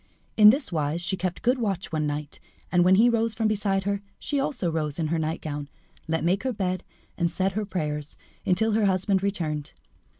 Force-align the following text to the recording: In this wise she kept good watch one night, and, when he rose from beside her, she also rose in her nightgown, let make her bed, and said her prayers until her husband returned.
In 0.35 0.49
this 0.49 0.71
wise 0.71 0.99
she 1.03 1.15
kept 1.15 1.43
good 1.43 1.59
watch 1.59 1.91
one 1.91 2.07
night, 2.07 2.39
and, 2.71 2.83
when 2.83 2.95
he 2.95 3.07
rose 3.07 3.35
from 3.35 3.47
beside 3.47 3.83
her, 3.83 4.01
she 4.17 4.39
also 4.39 4.71
rose 4.71 4.97
in 4.97 5.09
her 5.09 5.19
nightgown, 5.19 5.69
let 6.07 6.23
make 6.23 6.41
her 6.41 6.51
bed, 6.51 6.83
and 7.19 7.29
said 7.29 7.51
her 7.51 7.65
prayers 7.65 8.17
until 8.43 8.71
her 8.71 8.85
husband 8.87 9.21
returned. 9.21 9.73